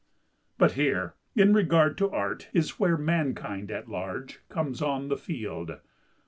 But 0.57 0.71
here, 0.71 1.13
in 1.35 1.53
regard 1.53 1.95
to 1.99 2.09
Art, 2.09 2.47
is 2.53 2.79
where 2.79 2.97
mankind 2.97 3.69
at 3.69 3.87
large 3.87 4.39
comes 4.49 4.81
on 4.81 5.09
the 5.09 5.15
field. 5.15 5.77